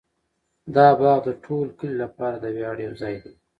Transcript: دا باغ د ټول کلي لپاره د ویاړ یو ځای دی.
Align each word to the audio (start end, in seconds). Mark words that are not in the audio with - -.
دا 0.75 0.87
باغ 0.99 1.19
د 1.27 1.29
ټول 1.45 1.67
کلي 1.79 1.95
لپاره 2.03 2.35
د 2.39 2.45
ویاړ 2.55 2.77
یو 2.85 2.93
ځای 3.01 3.15
دی. 3.23 3.33